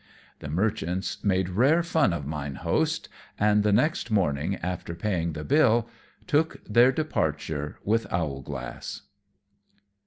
[0.39, 3.07] The Merchants made rare fun of mine host,
[3.39, 5.87] and the next morning, after paying the bill,
[6.25, 9.03] took their departure with Owlglass.